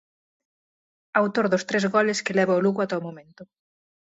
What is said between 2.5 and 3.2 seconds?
o Lugo ata o